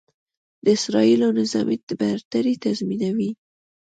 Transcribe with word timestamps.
د 0.63 0.65
اسرائیلو 0.77 1.27
نظامي 1.39 1.77
برتري 1.99 2.53
تضیمنوي. 2.65 3.31